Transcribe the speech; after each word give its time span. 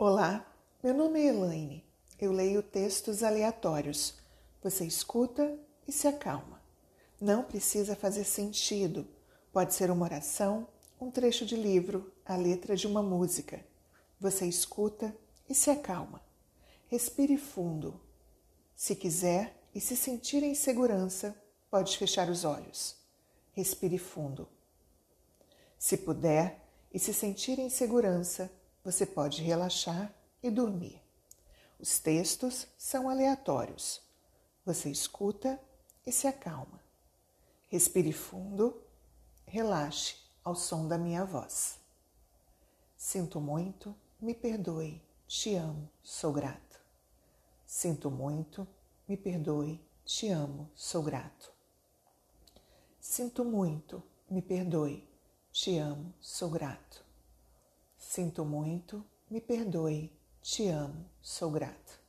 Olá, 0.00 0.46
meu 0.80 0.94
nome 0.94 1.18
é 1.18 1.26
Elaine. 1.26 1.84
Eu 2.20 2.30
leio 2.30 2.62
textos 2.62 3.24
aleatórios. 3.24 4.14
Você 4.62 4.84
escuta 4.84 5.58
e 5.88 5.90
se 5.90 6.06
acalma. 6.06 6.62
Não 7.20 7.42
precisa 7.42 7.96
fazer 7.96 8.22
sentido. 8.22 9.08
Pode 9.52 9.74
ser 9.74 9.90
uma 9.90 10.04
oração, 10.04 10.68
um 11.00 11.10
trecho 11.10 11.44
de 11.44 11.56
livro, 11.56 12.12
a 12.24 12.36
letra 12.36 12.76
de 12.76 12.86
uma 12.86 13.02
música. 13.02 13.60
Você 14.20 14.46
escuta 14.46 15.12
e 15.48 15.54
se 15.54 15.68
acalma. 15.68 16.22
Respire 16.86 17.36
fundo. 17.36 18.00
Se 18.76 18.94
quiser 18.94 19.60
e 19.74 19.80
se 19.80 19.96
sentir 19.96 20.44
em 20.44 20.54
segurança, 20.54 21.34
pode 21.68 21.98
fechar 21.98 22.30
os 22.30 22.44
olhos. 22.44 22.94
Respire 23.50 23.98
fundo. 23.98 24.48
Se 25.76 25.96
puder 25.96 26.64
e 26.94 27.00
se 27.00 27.12
sentir 27.12 27.58
em 27.58 27.68
segurança, 27.68 28.48
você 28.90 29.04
pode 29.04 29.42
relaxar 29.42 30.10
e 30.42 30.50
dormir. 30.50 30.98
Os 31.78 31.98
textos 31.98 32.66
são 32.78 33.10
aleatórios. 33.10 34.00
Você 34.64 34.90
escuta 34.90 35.60
e 36.06 36.10
se 36.10 36.26
acalma. 36.26 36.82
Respire 37.66 38.14
fundo, 38.14 38.82
relaxe 39.44 40.16
ao 40.42 40.54
som 40.54 40.88
da 40.88 40.96
minha 40.96 41.22
voz. 41.22 41.78
Sinto 42.96 43.42
muito, 43.42 43.94
me 44.18 44.32
perdoe, 44.34 45.02
te 45.26 45.54
amo, 45.54 45.86
sou 46.02 46.32
grato. 46.32 46.80
Sinto 47.66 48.10
muito, 48.10 48.66
me 49.06 49.18
perdoe, 49.18 49.78
te 50.02 50.30
amo, 50.30 50.70
sou 50.74 51.02
grato. 51.02 51.52
Sinto 52.98 53.44
muito, 53.44 54.02
me 54.30 54.40
perdoe, 54.40 55.06
te 55.52 55.76
amo, 55.76 56.14
sou 56.18 56.48
grato. 56.48 57.07
Sinto 58.10 58.42
muito, 58.42 59.04
me 59.28 59.38
perdoe, 59.38 60.10
te 60.40 60.70
amo, 60.70 61.10
sou 61.20 61.50
grato. 61.50 62.00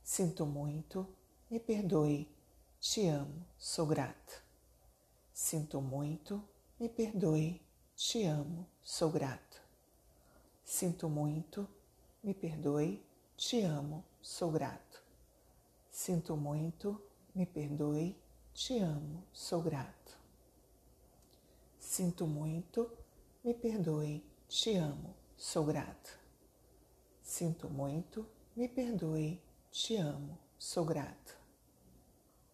Sinto 0.00 0.46
muito, 0.46 1.08
me 1.50 1.58
perdoe, 1.58 2.28
te 2.78 3.08
amo, 3.08 3.44
sou 3.58 3.84
grato. 3.84 4.40
Sinto 5.32 5.80
muito, 5.80 6.48
me 6.78 6.88
perdoe, 6.88 7.60
te 7.96 8.26
amo, 8.26 8.68
sou 8.80 9.10
grato. 9.10 9.60
Sinto 10.64 11.08
muito, 11.08 11.68
me 12.22 12.32
perdoe, 12.32 13.04
te 13.36 13.64
amo, 13.64 14.04
sou 14.22 14.52
grato. 14.52 15.02
Sinto 15.90 16.36
muito, 16.36 17.02
me 17.34 17.44
perdoe, 17.44 18.16
te 18.54 18.78
amo, 18.78 19.24
sou 19.32 19.62
grato. 19.62 20.16
Sinto 21.76 22.24
muito, 22.24 22.88
me 23.42 23.52
perdoe, 23.52 24.22
te 24.48 24.78
amo, 24.78 25.14
sou 25.36 25.64
grato. 25.64 26.18
Sinto 27.22 27.68
muito, 27.68 28.26
me 28.56 28.66
perdoe, 28.66 29.42
te 29.70 29.96
amo, 29.98 30.38
sou 30.56 30.86
grato. 30.86 31.36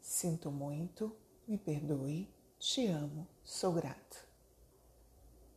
Sinto 0.00 0.50
muito, 0.50 1.16
me 1.46 1.56
perdoe, 1.56 2.28
te 2.58 2.88
amo, 2.88 3.28
sou 3.44 3.72
grato. 3.72 4.26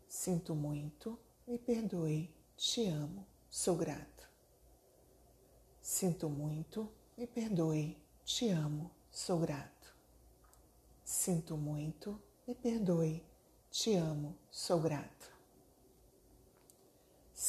Sinto 0.08 0.54
muito, 0.54 1.20
me 1.48 1.58
perdoe, 1.58 2.30
te 2.56 2.88
amo, 2.88 3.26
sou 3.50 3.76
grato. 3.76 4.30
Sinto 5.82 6.30
muito, 6.30 6.92
me 7.18 7.26
perdoe, 7.26 7.98
te 8.24 8.52
amo, 8.52 8.92
sou 9.10 9.40
grato. 9.40 9.96
Sinto 11.04 11.58
muito, 11.58 12.22
me 12.46 12.54
perdoe, 12.54 13.24
te 13.72 13.96
amo, 13.96 14.38
sou 14.52 14.80
grato. 14.80 15.37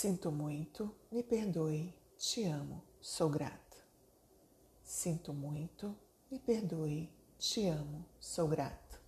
Sinto 0.00 0.30
muito, 0.30 0.94
me 1.10 1.24
perdoe, 1.24 1.92
te 2.16 2.44
amo, 2.44 2.84
sou 3.00 3.28
grato. 3.28 3.76
Sinto 4.80 5.32
muito, 5.32 5.98
me 6.30 6.38
perdoe, 6.38 7.12
te 7.36 7.66
amo, 7.66 8.06
sou 8.20 8.46
grato. 8.46 9.00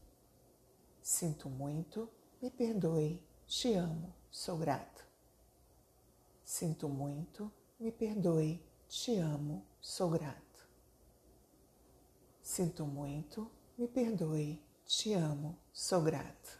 Sinto 1.00 1.48
muito, 1.48 2.10
me 2.42 2.50
perdoe, 2.50 3.22
te 3.46 3.74
amo, 3.76 4.16
sou 4.32 4.58
grato. 4.58 5.04
Sinto 6.42 6.88
muito, 6.88 7.52
me 7.78 7.92
perdoe, 7.92 8.60
te 8.88 9.16
amo, 9.20 9.64
sou 9.80 10.10
grato. 10.10 10.68
Sinto 12.42 12.84
muito, 12.84 13.48
me 13.78 13.86
perdoe, 13.86 14.60
te 14.84 15.14
amo, 15.14 15.56
sou 15.72 16.02
grato. 16.02 16.58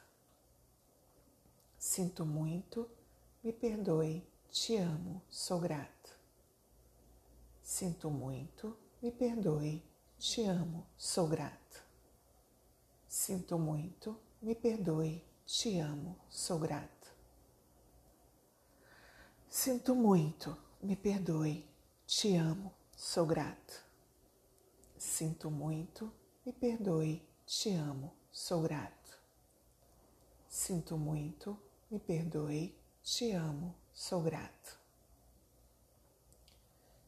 Sinto 1.77 2.25
muito, 2.25 2.89
me 3.43 3.53
perdoe, 3.53 4.30
te 4.51 4.77
amo, 4.79 5.23
sou 5.29 5.61
grato. 5.61 6.11
Sinto 7.63 8.11
muito, 8.11 8.77
me 9.01 9.13
perdoe, 9.13 9.83
te 10.19 10.45
amo, 10.47 10.89
sou 10.97 11.29
grato. 11.29 11.85
Sinto 13.07 13.59
muito, 13.59 14.21
me 14.43 14.55
perdoe, 14.55 15.25
te 15.47 15.79
amo, 15.79 16.19
sou 16.29 16.59
grato. 16.59 17.09
Sinto 19.49 19.95
muito, 19.95 20.57
me 20.83 20.97
perdoe, 20.97 21.69
te 22.07 22.37
amo, 22.37 22.75
sou 22.97 23.27
grato. 23.27 23.85
Sinto 24.97 25.51
muito, 25.51 26.13
me 26.45 26.53
perdoe, 26.53 27.23
te 27.47 27.75
amo, 27.75 28.15
sou 28.31 28.63
grato. 28.63 29.19
Sinto 30.49 30.97
muito, 30.97 31.57
me 31.89 32.01
perdoe, 32.01 32.77
te 33.03 33.33
amo, 33.33 33.80
sou 33.93 34.23
grato. 34.23 34.79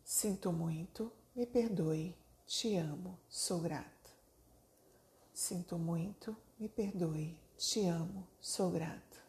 Sinto 0.04 0.52
muito, 0.52 1.12
me 1.34 1.46
perdoe, 1.46 2.14
te 2.46 2.76
amo, 2.76 3.18
sou 3.28 3.60
grato. 3.60 4.10
Sinto 5.32 5.78
muito, 5.78 6.36
me 6.58 6.68
perdoe, 6.68 7.40
te 7.56 7.88
amo, 7.88 8.28
sou 8.40 8.70
grato. 8.70 9.22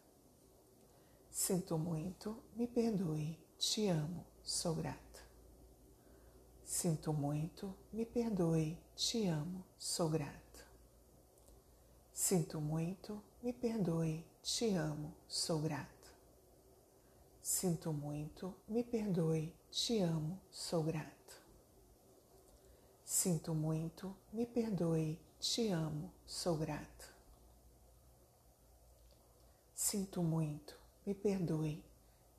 Sinto 1.30 1.78
muito, 1.78 2.42
me 2.54 2.66
perdoe, 2.66 3.38
te 3.58 3.88
amo, 3.88 4.26
sou 4.42 4.74
grato. 4.74 5.22
Sinto 6.64 7.12
muito, 7.12 7.74
me 7.92 8.04
perdoe, 8.04 8.78
te 8.94 9.26
amo, 9.26 9.64
sou 9.78 10.10
grato. 10.10 10.64
Sinto 12.12 12.60
muito, 12.60 13.22
me 13.42 13.52
perdoe, 13.52 14.24
te 14.42 14.74
amo, 14.74 15.14
sou 15.26 15.60
grato. 15.60 15.93
Sinto 17.46 17.92
muito, 17.92 18.54
me 18.66 18.82
perdoe, 18.82 19.54
te 19.70 20.00
amo, 20.00 20.40
sou 20.50 20.82
grato. 20.82 21.42
Sinto 23.04 23.54
muito, 23.54 24.16
me 24.32 24.46
perdoe, 24.46 25.20
te 25.38 25.68
amo, 25.70 26.10
sou 26.26 26.56
grato. 26.56 27.12
Sinto 29.74 30.22
muito, 30.22 30.74
me 31.04 31.14
perdoe, 31.14 31.84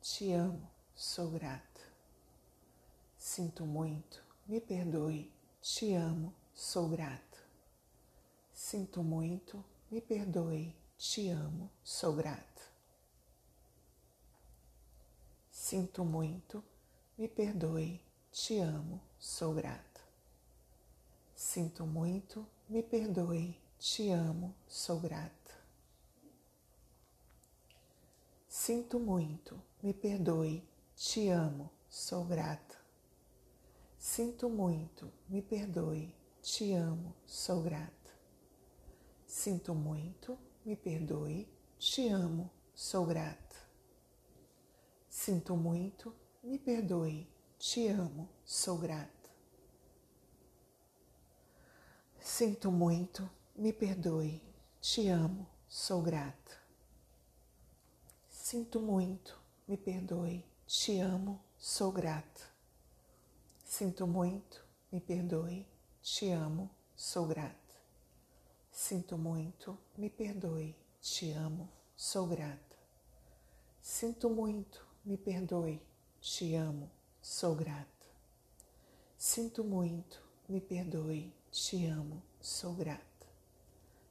te 0.02 0.32
amo, 0.32 0.68
sou 0.96 1.30
grato. 1.30 1.82
Sinto 3.16 3.64
muito, 3.64 4.20
me 4.48 4.60
perdoe, 4.60 5.32
te 5.62 5.94
amo, 5.94 6.34
sou 6.52 6.88
grato. 6.88 7.38
Sinto 8.52 9.04
muito, 9.04 9.64
me 9.88 10.00
perdoe, 10.00 10.74
te 10.98 11.30
amo, 11.30 11.70
sou 11.84 12.12
grato. 12.12 12.55
Sinto 15.68 16.04
muito, 16.04 16.62
me 17.18 17.26
perdoe, 17.26 18.00
te 18.30 18.60
amo, 18.60 19.00
sou 19.18 19.52
grato. 19.52 20.00
Sinto 21.34 21.84
muito, 21.84 22.46
me 22.68 22.84
perdoe, 22.84 23.60
te 23.76 24.12
amo, 24.12 24.54
sou 24.68 25.00
grato. 25.00 25.54
Sinto 28.48 29.00
muito, 29.00 29.60
me 29.82 29.92
perdoe, 29.92 30.62
te 30.94 31.30
amo, 31.30 31.72
sou 31.88 32.24
grato. 32.24 32.76
Sinto 33.98 34.48
muito, 34.48 35.12
me 35.28 35.42
perdoe, 35.42 36.14
te 36.40 36.74
amo, 36.74 37.12
sou 37.26 37.60
grato. 37.60 38.12
Sinto 39.26 39.74
muito, 39.74 40.38
me 40.64 40.76
perdoe, 40.76 41.48
te 41.76 42.08
amo, 42.08 42.52
sou 42.72 43.04
grato. 43.04 43.65
Sinto 45.26 45.56
muito, 45.56 46.14
me 46.44 46.56
perdoe, 46.56 47.26
te 47.58 47.88
amo, 47.88 48.28
sou 48.44 48.78
grato. 48.78 49.28
Sinto 52.20 52.70
muito, 52.70 53.28
me 53.56 53.72
perdoe, 53.72 54.40
te 54.80 55.08
amo, 55.08 55.48
sou 55.66 56.00
grato. 56.00 56.56
Sinto 58.30 58.78
muito, 58.78 59.36
me 59.66 59.76
perdoe, 59.76 60.44
te 60.64 61.00
amo, 61.00 61.42
sou 61.58 61.90
grato. 61.90 62.44
Sinto 63.64 64.06
muito, 64.06 64.64
me 64.92 65.00
perdoe, 65.00 65.66
te 66.02 66.30
amo, 66.30 66.70
sou 66.94 67.26
grato. 67.26 67.74
Sinto 68.70 69.18
muito, 69.18 69.76
me 69.96 70.08
perdoe, 70.08 70.76
te 71.00 71.32
amo, 71.32 71.68
sou 71.96 72.28
grato. 72.28 72.76
Sinto 73.82 74.30
muito, 74.30 74.85
me 75.06 75.16
perdoe, 75.16 75.80
te 76.20 76.56
amo, 76.56 76.90
sou 77.22 77.54
grata. 77.54 78.08
Sinto 79.16 79.62
muito, 79.62 80.20
me 80.48 80.60
perdoe, 80.60 81.32
te 81.48 81.86
amo, 81.86 82.24
sou 82.40 82.74
grata. 82.74 83.26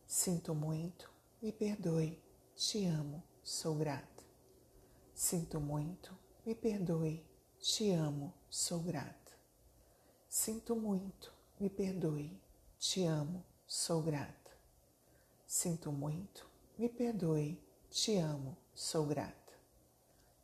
Sinto 0.07 0.55
muito, 0.55 1.11
me 1.41 1.51
perdoe, 1.51 2.17
te 2.55 2.85
amo, 2.85 3.21
sou 3.43 3.75
grata. 3.75 4.23
Sinto 5.13 5.59
muito, 5.59 6.17
me 6.45 6.55
perdoe, 6.55 7.25
te 7.59 7.91
amo, 7.91 8.33
sou 8.49 8.79
grata. 8.79 9.33
Sinto 10.29 10.77
muito, 10.77 11.33
me 11.59 11.69
perdoe, 11.69 12.39
te 12.79 13.05
amo, 13.05 13.43
sou 13.67 14.01
grata. 14.01 14.51
Sinto 15.45 15.91
muito, 15.91 16.49
me 16.77 16.87
perdoe, 16.87 17.61
te 17.89 18.17
amo, 18.17 18.55
sou 18.73 19.05
grata. 19.05 19.44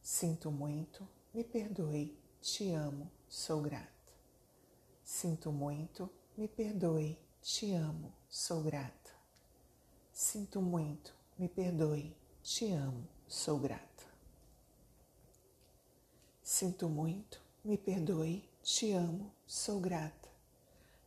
Sinto 0.01 0.51
muito, 0.51 1.07
me 1.31 1.43
perdoe, 1.43 2.17
te 2.41 2.71
amo, 2.73 3.11
sou 3.29 3.61
grata. 3.61 3.87
Sinto 5.03 5.51
muito, 5.51 6.09
me 6.35 6.47
perdoe, 6.47 7.19
te 7.41 7.73
amo, 7.73 8.11
sou 8.27 8.63
grata. 8.63 9.11
Sinto 10.11 10.59
muito, 10.59 11.13
me 11.37 11.47
perdoe, 11.47 12.15
te 12.41 12.71
amo, 12.71 13.07
sou 13.27 13.59
grata. 13.59 14.05
Sinto 16.41 16.89
muito, 16.89 17.39
me 17.63 17.77
perdoe, 17.77 18.43
te 18.63 18.93
amo, 18.93 19.31
sou 19.45 19.79
grata. 19.79 20.29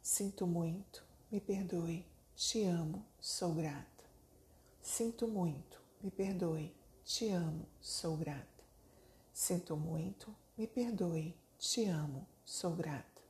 Sinto 0.00 0.46
muito, 0.46 1.04
me 1.32 1.40
perdoe, 1.40 2.06
te 2.36 2.64
amo, 2.64 3.04
sou 3.20 3.54
grata. 3.54 4.04
Sinto 4.80 5.26
muito, 5.26 5.80
me 6.00 6.10
perdoe, 6.10 6.72
te 7.04 7.30
amo, 7.30 7.66
sou 7.80 8.16
grata. 8.16 8.53
Sinto 9.36 9.76
muito, 9.76 10.32
me 10.56 10.68
perdoe, 10.68 11.36
te 11.58 11.86
amo, 11.86 12.24
sou 12.44 12.70
grata. 12.76 13.20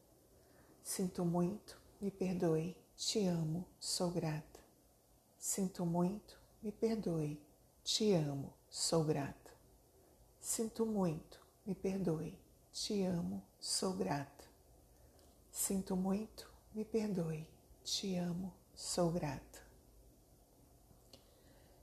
Sinto 0.82 1.24
muito, 1.24 1.80
me 1.98 2.10
perdoe, 2.10 2.76
te 2.94 3.26
amo, 3.26 3.66
sou 3.80 4.10
grata. 4.10 4.60
Sinto 5.38 5.86
muito, 5.86 6.38
me 6.62 6.70
perdoe, 6.70 7.40
te 7.82 8.12
amo, 8.12 8.52
sou 8.68 9.02
grata. 9.02 9.50
Sinto 10.38 10.84
muito, 10.84 11.40
me 11.64 11.74
perdoe, 11.74 12.38
te 12.70 13.02
amo, 13.06 13.42
sou 13.58 13.94
grata. 13.94 14.44
Sinto 15.50 15.96
muito, 15.96 16.50
me 16.74 16.84
perdoe, 16.84 17.48
te 17.82 18.18
amo, 18.18 18.52
sou 18.74 19.10
grata. 19.10 19.62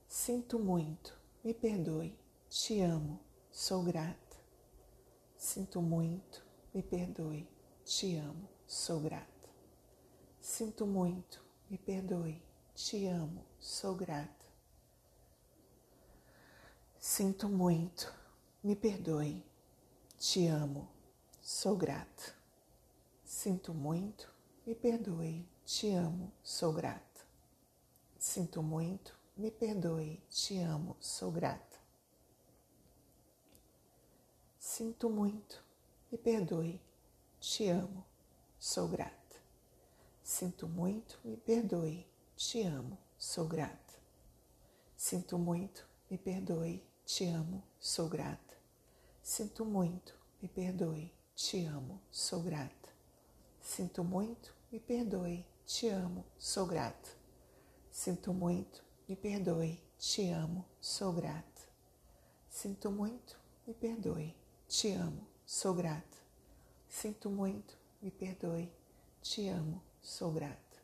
Sinto 0.07 0.59
muito, 0.59 1.17
me 1.43 1.55
perdoe, 1.55 2.15
te 2.47 2.81
amo, 2.81 3.19
sou 3.51 3.83
grata. 3.83 4.37
Sinto 5.37 5.81
muito, 5.81 6.43
me 6.73 6.81
perdoe, 6.81 7.47
te 7.83 8.15
amo, 8.15 8.47
sou 8.65 8.99
grata. 9.01 9.49
Sinto 10.39 10.87
muito, 10.87 11.43
me 11.69 11.77
perdoe, 11.77 12.41
te 12.73 13.07
amo, 13.07 13.45
sou 13.59 13.95
grata. 13.95 14.45
Sinto 16.97 17.49
muito, 17.49 18.13
me 18.63 18.75
perdoe, 18.75 19.43
te 20.17 20.47
amo, 20.47 20.87
sou 21.41 21.75
grata. 21.75 22.33
Sinto 23.25 23.73
muito, 23.73 24.31
me 24.65 24.75
perdoe, 24.75 25.45
te 25.65 25.91
amo, 25.91 26.31
sou 26.43 26.71
grata. 26.71 27.21
Sinto 28.17 28.61
muito, 28.61 29.17
me 29.35 29.51
perdoe, 29.51 30.21
te 30.29 30.59
amo, 30.59 30.95
sou 30.99 31.31
grata. 31.31 31.70
Sinto 34.81 35.11
muito, 35.11 35.63
me 36.11 36.17
perdoe, 36.17 36.81
te 37.39 37.69
amo, 37.69 38.03
sou 38.57 38.87
grata. 38.87 39.37
Sinto 40.23 40.67
muito, 40.67 41.19
me 41.23 41.37
perdoe, 41.37 42.07
te 42.35 42.63
amo, 42.63 42.97
sou 43.15 43.47
grata. 43.47 43.93
Sinto 44.97 45.37
muito, 45.37 45.87
me 46.09 46.17
perdoe, 46.17 46.83
te 47.05 47.27
amo, 47.27 47.63
sou 47.79 48.09
grata. 48.09 48.57
Sinto 49.21 49.63
muito, 49.63 50.15
me 50.41 50.49
perdoe, 50.49 51.13
te 51.35 51.63
amo, 51.67 52.01
sou 52.09 52.41
grata. 52.41 52.89
Sinto 53.61 54.03
muito, 54.03 54.51
me 54.71 54.79
perdoe, 54.79 55.45
te 55.63 55.89
amo, 55.89 56.25
sou 56.39 56.65
grata. 56.65 57.09
Sinto 57.91 58.33
muito, 58.33 58.83
me 59.07 59.15
perdoe, 59.15 59.79
te 59.99 60.31
amo, 60.31 60.65
sou 60.79 61.13
grata. 61.13 61.61
Sinto 62.49 62.89
muito, 62.89 63.39
me 63.67 63.75
perdoe, 63.75 64.40
te 64.71 64.93
amo, 64.93 65.27
sou 65.45 65.73
grata. 65.73 66.17
Sinto 66.87 67.29
muito, 67.29 67.77
me 68.01 68.09
perdoe, 68.09 68.71
te 69.21 69.49
amo, 69.49 69.81
sou 70.01 70.31
grata. 70.31 70.77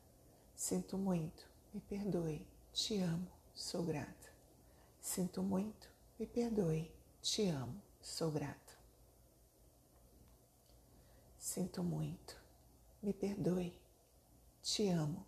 Sinto 0.54 0.98
muito, 0.98 1.46
me 1.74 1.80
perdoe, 1.80 2.46
te 2.74 3.00
amo, 3.02 3.32
sou 3.54 3.84
grata. 3.84 4.28
Sinto 5.00 5.42
muito, 5.42 5.88
me 6.20 6.28
perdoe, 6.28 6.92
te 7.22 7.48
amo, 7.48 7.82
sou 8.02 8.30
grata. 8.30 8.74
Sinto 11.40 11.82
muito, 11.82 12.36
me 13.02 13.14
perdoe, 13.14 13.74
te 14.62 14.90
amo, 14.90 15.26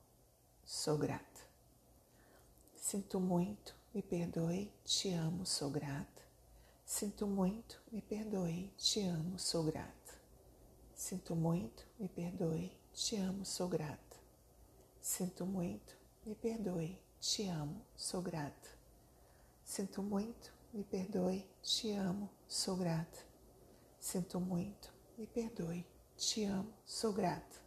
sou 0.65 0.97
grata. 0.97 1.47
Sinto 2.75 3.21
muito, 3.21 3.73
me 3.93 4.01
perdoe, 4.01 4.69
te 4.83 5.13
amo, 5.13 5.45
sou 5.45 5.71
grata. 5.71 6.28
Sinto 6.91 7.27
muito, 7.27 7.79
me 7.91 8.01
perdoe, 8.01 8.73
te 8.75 9.03
amo, 9.03 9.37
sou 9.37 9.63
grata. 9.63 10.19
Sinto 10.95 11.35
muito, 11.35 11.85
me 11.99 12.09
perdoe, 12.09 12.71
te 12.91 13.15
amo, 13.15 13.45
sou 13.45 13.69
grata. 13.69 14.17
Sinto 14.99 15.45
muito, 15.45 15.95
me 16.25 16.33
perdoe, 16.33 16.99
te 17.21 17.47
amo, 17.47 17.85
sou 17.95 18.23
grata. 18.23 18.69
Sinto 19.63 20.01
muito, 20.01 20.51
me 20.73 20.83
perdoe, 20.83 21.47
te 21.61 21.93
amo, 21.93 22.27
sou 22.47 22.75
grata. 22.75 23.19
Sinto 23.99 24.39
muito, 24.39 24.91
me 25.15 25.27
perdoe, 25.27 25.85
te 26.17 26.43
amo, 26.45 26.73
sou 26.85 27.13
grata. 27.13 27.59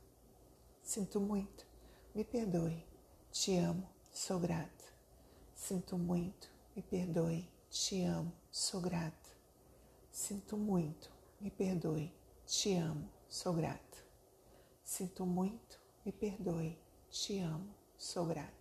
Sinto 0.82 1.20
muito, 1.20 1.64
me 2.12 2.24
perdoe, 2.24 2.84
te 3.30 3.56
amo, 3.56 3.88
sou 4.10 4.40
grata. 4.40 4.84
Sinto 5.54 5.96
muito, 5.96 6.50
me 6.74 6.82
perdoe, 6.82 7.48
te 7.70 8.02
amo, 8.02 8.41
sou 8.52 8.82
grata. 8.82 9.30
Sinto 10.10 10.58
muito, 10.58 11.10
me 11.40 11.50
perdoe, 11.50 12.12
te 12.44 12.74
amo, 12.74 13.08
sou 13.26 13.54
grata. 13.54 13.98
Sinto 14.84 15.24
muito, 15.24 15.80
me 16.04 16.12
perdoe, 16.12 16.78
te 17.08 17.40
amo, 17.40 17.74
sou 17.96 18.26
grata. 18.26 18.52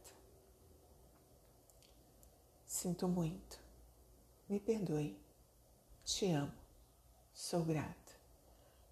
Sinto 2.65 3.09
muito, 3.09 3.59
me 4.47 4.61
perdoe, 4.61 5.19
te 6.05 6.31
amo, 6.31 6.53
sou 7.33 7.65
grata. 7.65 8.13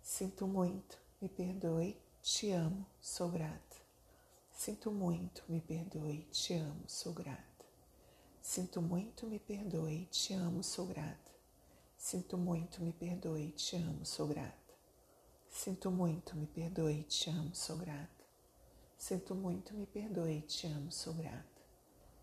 Sinto 0.01 0.45
muito, 0.47 0.97
me 1.21 1.29
perdoe, 1.29 1.97
te 2.21 2.51
amo, 2.51 2.85
sou 2.99 3.29
grata. 3.29 3.77
Sinto 4.51 4.91
muito, 4.91 5.45
me 5.47 5.61
perdoe, 5.61 6.27
te 6.29 6.55
amo, 6.55 6.83
sou 6.89 7.13
grata. 7.13 7.58
Sinto 8.49 8.81
muito, 8.81 9.27
me 9.27 9.37
perdoe, 9.37 10.07
te 10.09 10.33
amo, 10.33 10.63
sou 10.63 10.87
grata. 10.87 11.31
Sinto 11.95 12.35
muito, 12.35 12.81
me 12.81 12.91
perdoe, 12.91 13.51
te 13.51 13.75
amo, 13.75 14.03
sou 14.03 14.25
grata. 14.25 14.73
Sinto 15.47 15.91
muito, 15.91 16.35
me 16.35 16.47
perdoe, 16.47 17.03
te 17.03 17.29
amo, 17.29 17.53
sou 17.53 17.77
grata. 17.77 18.25
Sinto 18.97 19.35
muito, 19.35 19.75
me 19.75 19.85
perdoe, 19.85 20.41
te 20.47 20.65
amo, 20.65 20.91
sou 20.91 21.13
grata. 21.13 21.61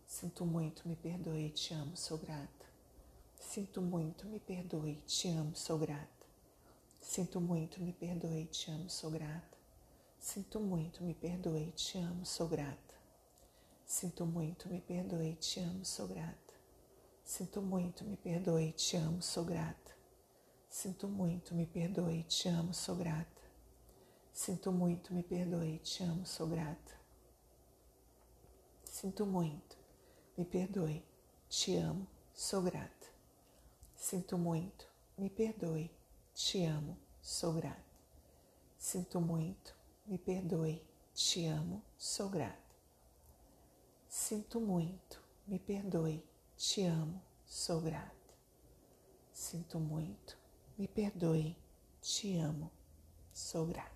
Sinto 0.04 0.45
muito, 0.45 0.88
me 0.88 0.97
perdoe, 0.97 1.49
te 1.50 1.73
amo, 1.75 1.97
sou 1.97 2.18
grata. 2.18 2.66
Sinto 3.38 3.80
muito, 3.80 4.26
me 4.26 4.40
perdoe, 4.40 5.00
te 5.06 5.28
amo, 5.28 5.54
sou 5.54 5.78
grata. 5.78 6.26
Sinto 7.00 7.40
muito, 7.40 7.80
me 7.80 7.92
perdoe, 7.92 8.47
te 8.47 8.73
amo, 8.73 8.90
sou 8.90 9.12
grata. 9.12 9.56
Sinto 10.18 10.59
muito, 10.59 11.04
me 11.04 11.14
perdoe, 11.14 11.71
te 11.76 11.99
amo, 11.99 12.26
sou 12.26 12.49
grata. 12.49 12.85
Sinto 13.86 14.26
muito, 14.26 14.68
me 14.68 14.80
perdoe, 14.80 15.36
te 15.36 15.60
amo, 15.60 15.84
sou 15.84 16.08
grata. 16.08 16.54
Sinto 17.22 17.62
muito, 17.62 18.04
me 18.04 18.16
perdoe, 18.16 18.72
te 18.72 18.96
amo, 18.96 19.22
sou 19.22 19.44
grata. 19.44 19.94
Sinto 20.68 21.06
muito, 21.06 21.54
me 21.54 21.66
perdoe, 21.66 22.24
te 22.24 22.48
amo, 22.48 22.74
sou 22.74 22.96
grata. 22.96 23.42
Sinto 24.32 24.72
muito, 24.72 25.14
me 25.14 25.22
perdoe, 25.22 25.78
te 25.78 26.02
amo, 26.02 26.26
sou 26.26 26.48
grata. 26.48 27.00
Sinto 28.82 29.24
muito, 29.24 29.76
me 30.36 30.44
perdoe, 30.44 31.04
te 31.48 31.76
amo, 31.76 32.08
sou 32.34 32.62
grata. 32.62 33.06
Sinto 33.94 34.36
muito, 34.36 34.84
me 35.16 35.30
perdoe, 35.30 35.90
te 36.34 36.64
amo, 36.64 36.98
sou 37.22 37.52
grata. 37.52 37.84
Sinto 38.76 39.20
muito, 39.20 39.76
me 40.06 40.18
perdoe, 40.18 40.82
te 41.14 41.46
amo, 41.46 41.82
sou 41.96 42.28
grata. 42.28 42.65
Sinto 44.18 44.58
muito, 44.58 45.23
me 45.46 45.58
perdoe, 45.58 46.25
te 46.56 46.87
amo, 46.87 47.23
sou 47.44 47.82
grata. 47.82 48.35
Sinto 49.30 49.78
muito, 49.78 50.38
me 50.78 50.88
perdoe, 50.88 51.54
Te 52.00 52.38
amo. 52.38 52.70
Sou 53.30 53.66
grata. 53.66 53.95